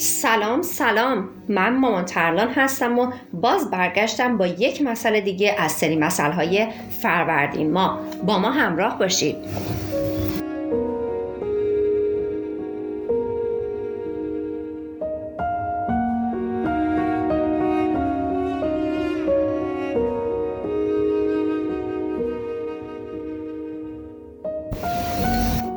سلام 0.00 0.62
سلام. 0.62 1.28
من 1.48 1.76
مامان 1.76 2.04
ترلان 2.04 2.48
هستم 2.48 2.98
و 2.98 3.12
باز 3.32 3.70
برگشتم 3.70 4.36
با 4.36 4.46
یک 4.46 4.82
مسئله 4.82 5.20
دیگه 5.20 5.54
از 5.58 5.72
سری 5.72 5.96
مسئله 5.96 6.34
های 6.34 6.66
فروردین 7.02 7.72
ما. 7.72 7.98
با 8.26 8.38
ما 8.38 8.50
همراه 8.50 8.98
باشید. 8.98 9.36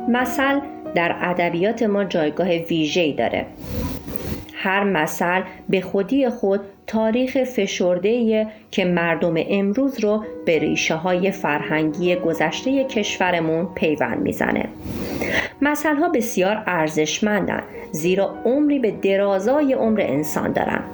مثل 0.08 0.60
در 0.94 1.16
ادبیات 1.20 1.82
ما 1.82 2.04
جایگاه 2.04 2.48
ویژه‌ای 2.48 3.12
داره. 3.12 3.46
هر 4.64 4.84
مثل 4.84 5.42
به 5.68 5.80
خودی 5.80 6.28
خود 6.28 6.60
تاریخ 6.86 7.44
فشرده 7.44 8.46
که 8.70 8.84
مردم 8.84 9.34
امروز 9.36 10.00
رو 10.00 10.24
به 10.46 10.58
ریشه 10.58 10.94
های 10.94 11.30
فرهنگی 11.30 12.16
گذشته 12.16 12.84
کشورمون 12.84 13.68
پیوند 13.74 14.18
می‌زنه. 14.18 14.68
مثل 15.62 15.96
ها 15.96 16.08
بسیار 16.08 16.62
ارزشمندن 16.66 17.62
زیرا 17.92 18.34
عمری 18.44 18.78
به 18.78 18.90
درازای 18.90 19.72
عمر 19.72 20.00
انسان 20.00 20.52
دارن. 20.52 20.84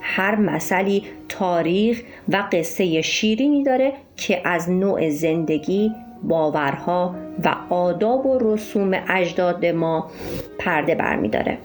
هر 0.00 0.36
مثلی 0.36 1.02
تاریخ 1.28 2.02
و 2.28 2.44
قصه 2.52 3.02
شیرینی 3.02 3.64
داره 3.64 3.92
که 4.16 4.40
از 4.44 4.70
نوع 4.70 5.10
زندگی 5.10 5.92
باورها 6.22 7.14
و 7.44 7.54
آداب 7.70 8.26
و 8.26 8.38
رسوم 8.54 8.90
اجداد 9.08 9.66
ما 9.66 10.10
پرده 10.58 10.94
برمیداره. 10.94 11.58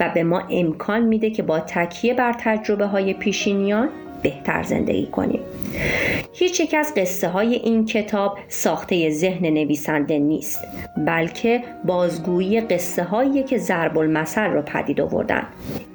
و 0.00 0.10
به 0.14 0.22
ما 0.24 0.42
امکان 0.50 1.02
میده 1.02 1.30
که 1.30 1.42
با 1.42 1.60
تکیه 1.60 2.14
بر 2.14 2.34
تجربه 2.38 2.86
های 2.86 3.14
پیشینیان 3.14 3.88
بهتر 4.22 4.62
زندگی 4.62 5.06
کنیم. 5.06 5.40
هیچ 6.32 6.60
یک 6.60 6.74
از 6.74 6.94
قصه 6.96 7.28
های 7.28 7.54
این 7.54 7.84
کتاب 7.84 8.38
ساخته 8.48 9.10
ذهن 9.10 9.46
نویسنده 9.46 10.18
نیست 10.18 10.64
بلکه 10.96 11.62
بازگویی 11.84 12.60
قصه 12.60 13.02
هایی 13.02 13.42
که 13.42 13.58
ضرب 13.58 13.98
المثل 13.98 14.50
را 14.50 14.62
پدید 14.62 15.00
آوردن. 15.00 15.46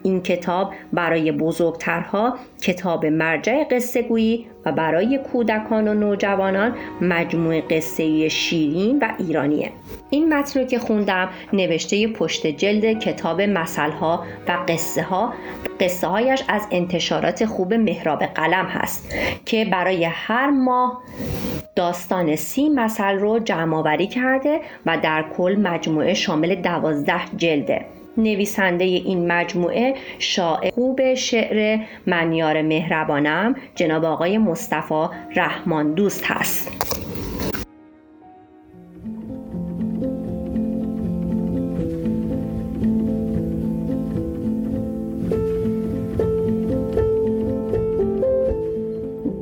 این 0.05 0.21
کتاب 0.21 0.73
برای 0.93 1.31
بزرگترها 1.31 2.37
کتاب 2.61 3.05
مرجع 3.05 3.63
قصه 3.63 4.01
گویی 4.01 4.45
و 4.65 4.71
برای 4.71 5.19
کودکان 5.31 5.87
و 5.87 5.93
نوجوانان 5.93 6.75
مجموعه 7.01 7.61
قصه 7.61 8.29
شیرین 8.29 8.99
و 8.99 9.11
ایرانیه. 9.17 9.71
این 10.09 10.33
متن 10.33 10.67
که 10.67 10.79
خوندم 10.79 11.29
نوشته 11.53 12.07
پشت 12.07 12.47
جلد 12.47 12.99
کتاب 12.99 13.41
مسئله 13.41 14.03
و 14.03 14.17
قصه 14.67 15.03
ها 15.03 15.33
قصه 15.79 16.07
هایش 16.07 16.43
از 16.47 16.67
انتشارات 16.71 17.45
خوب 17.45 17.73
مهراب 17.73 18.23
قلم 18.23 18.65
هست 18.65 19.15
که 19.45 19.65
برای 19.65 20.03
هر 20.03 20.49
ماه 20.49 21.01
داستان 21.75 22.35
سی 22.35 22.69
مثل 22.69 23.13
رو 23.13 23.39
جمع 23.39 23.77
آوری 23.77 24.07
کرده 24.07 24.59
و 24.85 24.97
در 24.97 25.25
کل 25.37 25.55
مجموعه 25.63 26.13
شامل 26.13 26.55
دوازده 26.55 27.21
جلده. 27.37 27.85
نویسنده 28.17 28.83
این 28.83 29.31
مجموعه 29.31 29.95
شاعر 30.19 30.71
خوب 30.71 31.13
شعر 31.13 31.79
منیار 32.05 32.61
مهربانم 32.61 33.55
جناب 33.75 34.05
آقای 34.05 34.37
مصطفی 34.37 35.07
رحمان 35.35 35.93
دوست 35.93 36.23
هست. 36.25 36.71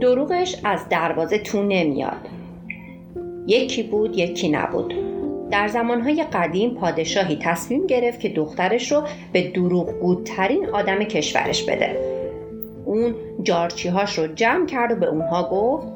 دروغش 0.02 0.56
از 0.64 0.90
دروازه 0.90 1.38
تو 1.38 1.64
نمیاد. 1.64 2.30
یکی 3.48 3.84
بود 3.84 4.18
یکی 4.18 4.50
نبود. 4.50 5.03
در 5.54 5.68
زمانهای 5.68 6.24
قدیم 6.34 6.76
پادشاهی 6.76 7.40
تصمیم 7.42 7.88
گرفت 7.88 8.20
که 8.20 8.30
دخترش 8.30 8.92
رو 8.92 9.04
به 9.34 9.52
دروغگوترین 9.52 10.70
آدم 10.70 11.00
کشورش 11.00 11.64
بده. 11.64 11.98
اون 12.86 13.16
جارچیهاش 13.44 14.20
رو 14.20 14.28
جمع 14.28 14.66
کرد 14.66 14.92
و 14.92 14.96
به 14.96 15.06
اونها 15.06 15.50
گفت 15.50 15.88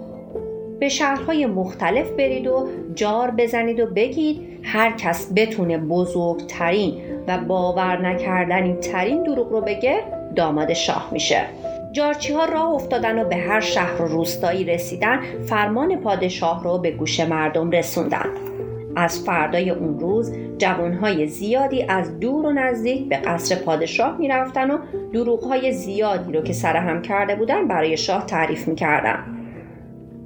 به 0.79 0.89
شهرهای 0.89 1.45
مختلف 1.45 2.11
برید 2.11 2.47
و 2.47 2.67
جار 2.95 3.31
بزنید 3.31 3.79
و 3.79 3.85
بگید 3.85 4.59
هر 4.63 4.91
کس 4.91 5.31
بتونه 5.35 5.77
بزرگترین 5.77 7.01
و 7.27 7.37
باور 7.37 8.01
نکردنی 8.01 8.73
ترین 8.73 9.23
دروغ 9.23 9.51
رو 9.51 9.61
بگه 9.61 10.03
داماد 10.35 10.73
شاه 10.73 11.09
میشه. 11.11 11.41
جارچی 11.91 12.33
ها 12.33 12.45
راه 12.45 12.69
افتادن 12.69 13.19
و 13.19 13.25
به 13.25 13.35
هر 13.35 13.59
شهر 13.59 14.01
و 14.01 14.05
روستایی 14.05 14.63
رسیدن 14.63 15.19
فرمان 15.45 15.95
پادشاه 15.95 16.63
رو 16.63 16.77
به 16.77 16.91
گوش 16.91 17.19
مردم 17.19 17.71
رسوندن. 17.71 18.29
از 18.97 19.23
فردای 19.23 19.69
اون 19.69 19.99
روز 19.99 20.33
جوانهای 20.57 21.27
زیادی 21.27 21.85
از 21.89 22.19
دور 22.19 22.45
و 22.45 22.51
نزدیک 22.51 23.09
به 23.09 23.17
قصر 23.17 23.55
پادشاه 23.55 24.17
می‌رفتن 24.17 24.71
و 24.71 24.77
دروغهای 25.13 25.71
زیادی 25.71 26.33
رو 26.33 26.41
که 26.41 26.53
سرهم 26.53 27.01
کرده 27.01 27.35
بودن 27.35 27.67
برای 27.67 27.97
شاه 27.97 28.25
تعریف 28.25 28.67
می‌کردن. 28.67 29.23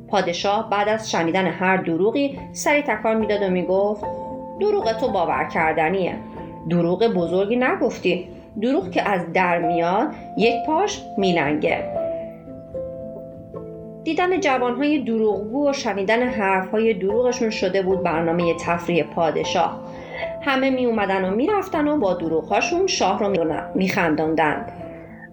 پادشاه 0.08 0.70
بعد 0.70 0.90
از 0.90 1.12
شنیدن 1.12 1.46
هر 1.46 1.78
دروغی 1.78 2.40
سری 2.54 2.82
تکان 2.82 3.18
می‌داد 3.18 3.42
و 3.42 3.50
می‌گفت 3.50 4.04
دروغ 4.60 5.00
تو 5.00 5.12
باور 5.12 5.44
کردنیه. 5.54 6.16
دروغ 6.70 7.08
بزرگی 7.08 7.56
نگفتی. 7.56 8.28
دروغ 8.62 8.92
که 8.92 9.10
از 9.10 9.34
در 9.34 9.60
میاد 9.60 10.08
یک 10.38 10.56
پاش 10.66 11.02
میلنگه 11.18 12.01
دیدن 14.04 14.40
جوانهای 14.40 15.00
دروغگو 15.00 15.70
و 15.70 15.74
شنیدن 15.74 16.24
حرفهای 16.24 16.94
دروغشون 16.94 17.50
شده 17.50 17.82
بود 17.82 18.04
برنامه 18.04 18.54
تفریح 18.54 19.04
پادشاه. 19.04 19.80
همه 20.42 20.70
می 20.70 20.86
اومدن 20.86 21.30
و 21.30 21.36
می‌رفتن 21.36 21.88
و 21.88 21.98
با 21.98 22.14
دروغهاشون 22.14 22.88
شاه 22.88 23.20
رو 23.20 23.54
میخنداندند 23.76 24.72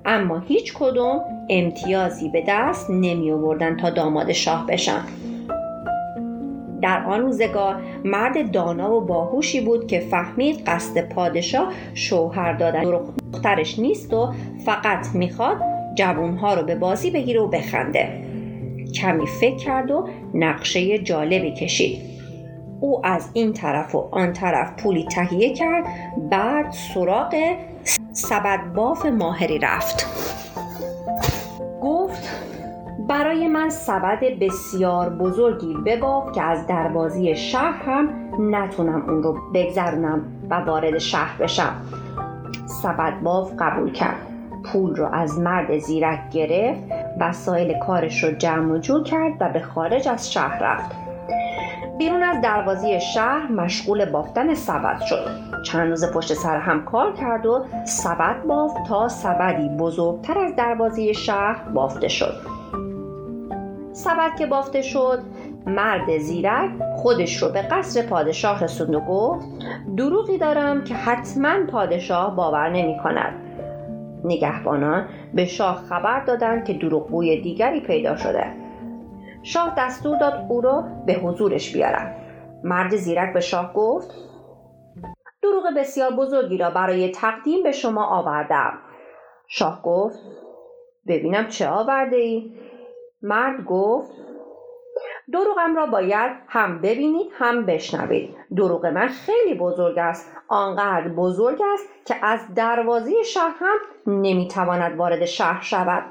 اما 0.05 0.39
هیچ 0.39 0.75
کدوم 0.75 1.21
امتیازی 1.51 2.29
به 2.29 2.45
دست 2.49 2.91
نمی 2.91 3.33
آوردن 3.33 3.77
تا 3.77 3.91
داماد 3.91 4.33
شاه 4.33 4.67
بشن. 4.67 5.00
در 6.83 7.05
آن 7.05 7.21
روزگار 7.21 7.83
مرد 8.05 8.50
دانا 8.50 8.95
و 8.95 9.00
باهوشی 9.00 9.61
بود 9.61 9.87
که 9.87 10.00
فهمید 10.00 10.62
قصد 10.67 11.09
پادشاه 11.09 11.73
شوهر 11.95 12.53
دادن. 12.53 12.83
دخترش 13.33 13.79
نیست 13.79 14.15
و 14.15 14.33
فقط 14.65 15.06
می‌خواد 15.15 15.56
جوونها 15.95 16.55
رو 16.55 16.62
به 16.62 16.75
بازی 16.75 17.11
بگیره 17.11 17.41
و 17.41 17.47
بخنده. 17.47 18.28
کمی 19.00 19.26
فکر 19.26 19.56
کرد 19.56 19.91
و 19.91 20.09
نقشه 20.34 20.98
جالبی 20.98 21.53
کشید. 21.54 22.03
او 22.81 23.06
از 23.06 23.31
این 23.32 23.53
طرف 23.53 23.94
و 23.94 24.09
آن 24.10 24.32
طرف 24.32 24.82
پولی 24.82 25.04
تهیه 25.04 25.54
کرد 25.54 25.84
بعد 26.31 26.70
سراغ 26.70 27.34
سبد 28.12 28.72
باف 28.75 29.06
ماهری 29.06 29.58
رفت. 29.58 30.06
گفت 31.82 32.28
برای 33.08 33.48
من 33.48 33.70
سبد 33.70 34.20
بسیار 34.41 35.10
بزرگی 35.10 35.75
بباف 35.87 36.32
که 36.32 36.42
از 36.42 36.66
دروازی 36.66 37.37
شهر 37.37 37.82
هم 37.82 38.08
نتونم 38.38 39.10
اون 39.10 39.22
رو 39.22 39.38
بگذرونم 39.54 40.22
و 40.50 40.54
وارد 40.54 40.98
شهر 40.98 41.42
بشم. 41.42 41.82
سبد 42.82 43.20
باف 43.20 43.52
قبول 43.58 43.93
کرد. 43.93 44.26
پول 44.64 44.96
رو 44.96 45.08
از 45.12 45.38
مرد 45.38 45.78
زیرک 45.78 46.31
گرفت 46.31 46.82
وسایل 47.20 47.79
کارش 47.79 48.25
رو 48.25 48.32
جمع 48.32 48.73
و 48.73 48.79
جور 48.79 49.03
کرد 49.03 49.32
و 49.41 49.49
به 49.49 49.61
خارج 49.61 50.09
از 50.09 50.32
شهر 50.32 50.59
رفت. 50.62 50.97
بیرون 51.99 52.23
از 52.23 52.41
دروازی 52.41 53.00
شهر 53.00 53.53
مشغول 53.53 54.05
بافتن 54.05 54.55
سبد 54.55 55.00
شد. 55.00 55.29
چند 55.65 55.91
روز 55.91 56.12
پشت 56.12 56.35
سر 56.35 56.56
هم 56.56 56.85
کار 56.85 57.12
کرد 57.12 57.47
و 57.47 57.65
سبد 57.85 58.43
بافت 58.43 58.76
تا 58.88 59.09
سبدی 59.09 59.69
بزرگتر 59.69 60.38
از 60.38 60.56
دروازی 60.56 61.15
شهر 61.15 61.69
بافته 61.75 62.09
شد. 62.09 62.35
سبد 63.93 64.37
که 64.38 64.47
بافته 64.47 64.82
شد 64.82 65.23
مرد 65.67 66.19
زیرک 66.19 66.71
خودش 66.97 67.43
رو 67.43 67.49
به 67.49 67.62
قصر 67.62 68.03
پادشاه 68.03 68.64
رسوند 68.64 68.94
و 68.94 69.00
گفت 69.00 69.47
دروغی 69.97 70.38
دارم 70.38 70.85
که 70.85 70.94
حتما 70.94 71.67
پادشاه 71.73 72.37
باور 72.37 72.71
نمی 72.71 72.99
کند 73.03 73.48
نگهبانان 74.28 75.08
به 75.34 75.44
شاه 75.44 75.76
خبر 75.76 76.25
دادند 76.25 76.64
که 76.64 76.72
دروغگوی 76.72 77.40
دیگری 77.40 77.80
پیدا 77.80 78.16
شده. 78.16 78.44
شاه 79.42 79.75
دستور 79.78 80.19
داد 80.19 80.46
او 80.48 80.60
را 80.60 80.84
به 81.06 81.12
حضورش 81.12 81.72
بیارن 81.72 82.16
مرد 82.64 82.96
زیرک 82.96 83.34
به 83.34 83.40
شاه 83.40 83.72
گفت 83.72 84.10
دروغ 85.42 85.64
بسیار 85.76 86.10
بزرگی 86.10 86.58
را 86.58 86.70
برای 86.70 87.10
تقدیم 87.10 87.62
به 87.62 87.72
شما 87.72 88.06
آوردم. 88.06 88.78
شاه 89.48 89.82
گفت 89.82 90.19
ببینم 91.06 91.48
چه 91.48 91.69
آورده 91.69 92.16
ای؟ 92.16 92.52
مرد 93.22 93.64
گفت 93.64 94.12
دروغم 95.32 95.76
را 95.76 95.86
باید 95.86 96.32
هم 96.48 96.78
ببینید 96.80 97.26
هم 97.38 97.66
بشنوید. 97.66 98.34
دروغ 98.56 98.86
من 98.86 99.08
خیلی 99.08 99.54
بزرگ 99.54 99.98
است. 99.98 100.32
آنقدر 100.48 101.08
بزرگ 101.08 101.58
است 101.75 101.88
که 102.06 102.14
از 102.22 102.54
دروازه 102.54 103.22
شهر 103.22 103.54
هم 103.60 103.78
نمی‌تواند 104.06 104.96
وارد 104.96 105.25
شهر 105.25 105.62
شود. 105.62 106.02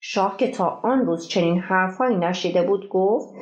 شاه 0.00 0.36
که 0.36 0.50
تا 0.50 0.80
آن 0.82 1.06
روز 1.06 1.28
چنین 1.28 1.58
حرفهایی 1.60 2.16
نشیده 2.16 2.62
بود 2.62 2.88
گفت 2.88 3.34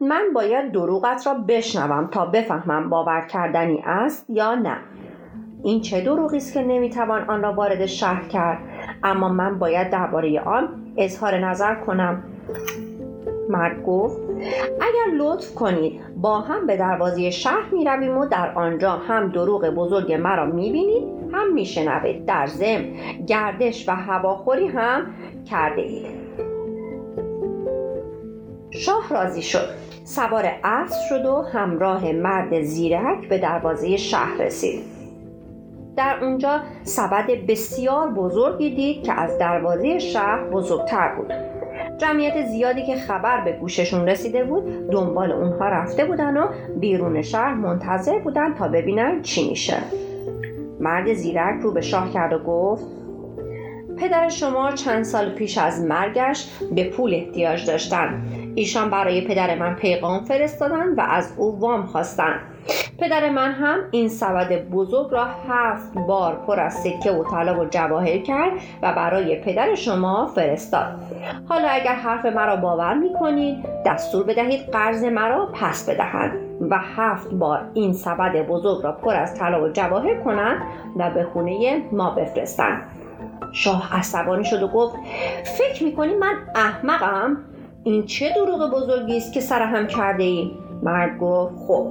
من 0.00 0.32
باید 0.34 0.72
دروغت 0.72 1.26
را 1.26 1.34
بشنوم 1.34 2.06
تا 2.06 2.26
بفهمم 2.26 2.90
باور 2.90 3.20
کردنی 3.20 3.82
است 3.86 4.30
یا 4.30 4.54
نه. 4.54 4.78
این 5.64 5.80
چه 5.80 6.00
دروغی 6.00 6.36
است 6.36 6.54
که 6.54 6.62
نمی‌توان 6.62 7.30
آن 7.30 7.42
را 7.42 7.52
وارد 7.52 7.86
شهر 7.86 8.28
کرد؟ 8.28 8.58
اما 9.02 9.28
من 9.28 9.58
باید 9.58 9.90
درباره 9.90 10.40
آن 10.40 10.94
اظهار 10.96 11.38
نظر 11.38 11.74
کنم. 11.74 12.31
مرد 13.48 13.84
گفت 13.86 14.20
اگر 14.80 15.16
لطف 15.16 15.54
کنید 15.54 16.00
با 16.16 16.40
هم 16.40 16.66
به 16.66 16.76
دروازه 16.76 17.30
شهر 17.30 17.70
می 17.72 17.84
رویم 17.84 18.18
و 18.18 18.26
در 18.26 18.52
آنجا 18.54 18.90
هم 18.92 19.28
دروغ 19.28 19.66
بزرگ 19.66 20.12
مرا 20.12 20.44
می 20.44 20.72
بینید 20.72 21.04
هم 21.32 21.52
می 21.52 21.66
شنوید 21.66 22.24
در 22.24 22.46
زم 22.46 22.84
گردش 23.26 23.88
و 23.88 23.92
هواخوری 23.92 24.66
هم 24.66 25.06
کرده 25.50 25.82
اید 25.82 26.22
شاه 28.74 29.08
راضی 29.10 29.42
شد. 29.42 29.68
سوار 30.04 30.44
اسب 30.64 31.00
شد 31.08 31.26
و 31.26 31.42
همراه 31.42 32.12
مرد 32.12 32.62
زیرک 32.62 33.28
به 33.28 33.38
دروازه 33.38 33.96
شهر 33.96 34.36
رسید. 34.38 34.84
در 35.96 36.18
اونجا 36.24 36.60
سبد 36.82 37.26
بسیار 37.48 38.10
بزرگی 38.10 38.74
دید 38.74 39.04
که 39.04 39.12
از 39.12 39.38
دروازه 39.38 39.98
شهر 39.98 40.44
بزرگتر 40.44 41.14
بود. 41.14 41.32
جمعیت 42.02 42.46
زیادی 42.46 42.86
که 42.86 42.96
خبر 42.96 43.40
به 43.40 43.52
گوششون 43.52 44.08
رسیده 44.08 44.44
بود 44.44 44.90
دنبال 44.90 45.32
اونها 45.32 45.68
رفته 45.68 46.04
بودن 46.04 46.36
و 46.36 46.48
بیرون 46.80 47.22
شهر 47.22 47.54
منتظر 47.54 48.18
بودن 48.18 48.54
تا 48.54 48.68
ببینن 48.68 49.22
چی 49.22 49.50
میشه. 49.50 49.76
مرد 50.80 51.12
زیرک 51.12 51.60
رو 51.60 51.72
به 51.72 51.80
شاه 51.80 52.12
کرد 52.12 52.32
و 52.32 52.38
گفت 52.38 52.84
پدر 53.98 54.28
شما 54.28 54.72
چند 54.72 55.04
سال 55.04 55.30
پیش 55.30 55.58
از 55.58 55.82
مرگش 55.82 56.48
به 56.74 56.90
پول 56.90 57.14
احتیاج 57.14 57.66
داشتن. 57.66 58.22
ایشان 58.54 58.90
برای 58.90 59.20
پدر 59.20 59.58
من 59.58 59.74
پیغام 59.74 60.24
فرستادن 60.24 60.94
و 60.94 61.00
از 61.00 61.32
او 61.36 61.60
وام 61.60 61.86
خواستند 61.86 62.40
پدر 62.98 63.30
من 63.30 63.52
هم 63.52 63.78
این 63.90 64.08
سبد 64.08 64.68
بزرگ 64.68 65.10
را 65.10 65.24
هفت 65.48 65.94
بار 66.08 66.34
پر 66.46 66.60
از 66.60 66.74
سکه 66.74 67.10
و 67.10 67.24
طلا 67.24 67.60
و 67.60 67.64
جواهر 67.64 68.18
کرد 68.18 68.52
و 68.82 68.92
برای 68.92 69.40
پدر 69.40 69.74
شما 69.74 70.26
فرستاد. 70.26 70.94
حالا 71.48 71.68
اگر 71.68 71.94
حرف 71.94 72.26
مرا 72.26 72.56
باور 72.56 72.94
می 72.94 73.14
کنید 73.20 73.56
دستور 73.86 74.24
بدهید 74.24 74.60
قرض 74.60 75.04
مرا 75.04 75.46
پس 75.46 75.90
بدهند 75.90 76.32
و 76.70 76.78
هفت 76.96 77.30
بار 77.30 77.70
این 77.74 77.92
سبد 77.92 78.46
بزرگ 78.46 78.84
را 78.84 78.92
پر 78.92 79.14
از 79.14 79.38
طلا 79.38 79.64
و 79.64 79.68
جواهر 79.68 80.14
کنند 80.14 80.62
و 80.96 81.10
به 81.10 81.24
خونه 81.24 81.82
ما 81.92 82.10
بفرستند. 82.10 82.82
شاه 83.52 83.98
عصبانی 83.98 84.44
شد 84.44 84.62
و 84.62 84.68
گفت 84.68 84.96
فکر 85.58 85.84
می‌کنی 85.84 86.14
من 86.14 86.34
احمقم؟ 86.54 87.36
این 87.84 88.06
چه 88.06 88.30
دروغ 88.36 88.70
بزرگی 88.70 89.16
است 89.16 89.32
که 89.32 89.40
سرهم 89.40 89.86
کرده 89.86 90.22
ای؟ 90.22 90.50
مرد 90.82 91.18
گفت 91.18 91.54
خب 91.66 91.86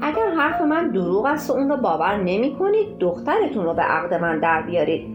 اگر 0.00 0.30
حرف 0.36 0.60
من 0.60 0.90
دروغ 0.90 1.26
است 1.26 1.50
و 1.50 1.52
اون 1.52 1.68
رو 1.68 1.76
باور 1.76 2.16
نمی 2.16 2.54
کنید 2.54 2.98
دخترتون 2.98 3.64
رو 3.64 3.74
به 3.74 3.82
عقد 3.82 4.14
من 4.14 4.40
در 4.40 4.62
بیارید. 4.62 5.06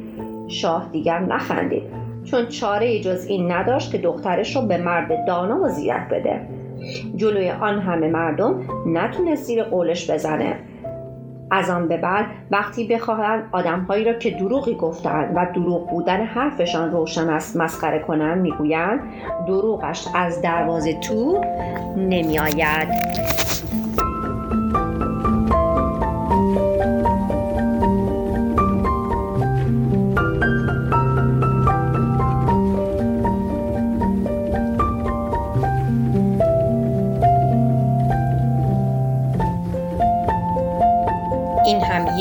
شاه 0.48 0.90
دیگر 0.92 1.19
نخندید 1.19 1.84
چون 2.24 2.48
چاره 2.48 3.00
جز 3.00 3.25
این 3.25 3.52
نداشت 3.52 3.92
که 3.92 3.98
دخترش 3.98 4.56
رو 4.56 4.62
به 4.62 4.78
مرد 4.78 5.25
دانا 5.28 5.62
و 5.63 5.69
زیرک 5.69 6.10
بده. 6.10 6.48
جلوی 7.16 7.51
آن 7.51 7.80
همه 7.80 8.08
مردم 8.08 8.62
نتونست 8.86 9.44
زیر 9.44 9.63
قولش 9.63 10.12
بزنه. 10.12 10.60
از 11.56 11.69
آن 11.69 11.88
به 11.88 11.98
بعد 11.98 12.25
وقتی 12.52 12.88
بخواهند 12.88 13.50
آدمهایی 13.52 14.04
را 14.04 14.13
که 14.13 14.31
دروغی 14.31 14.75
گفتند 14.75 15.34
و 15.36 15.48
دروغ 15.56 15.90
بودن 15.90 16.25
حرفشان 16.25 16.92
روشن 16.92 17.30
است 17.30 17.57
مسخره 17.57 18.00
کنند 18.00 18.42
می‌گویند 18.42 19.00
دروغش 19.48 20.07
از 20.16 20.42
دروازه 20.42 20.94
تو 20.94 21.46
نمیآید. 21.98 22.88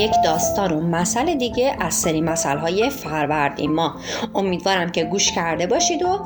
یک 0.04 0.14
داستان 0.24 0.72
و 0.72 0.80
مسئله 0.80 1.34
دیگه 1.34 1.76
از 1.80 1.94
سری 1.94 2.20
مسئله 2.20 2.60
های 2.60 2.90
فروردین 2.90 3.72
ما 3.72 3.94
امیدوارم 4.34 4.90
که 4.90 5.04
گوش 5.04 5.32
کرده 5.32 5.66
باشید 5.66 6.02
و 6.02 6.20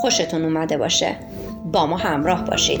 خوشتون 0.00 0.44
اومده 0.44 0.78
باشه. 0.78 1.16
با 1.64 1.86
ما 1.86 1.96
همراه 1.96 2.44
باشید. 2.44 2.80